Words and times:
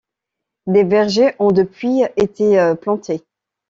Des 0.65 0.83
vergers 0.83 1.35
ont 1.37 1.51
depuis 1.51 2.01
été 2.17 2.73
plantés. 2.81 3.21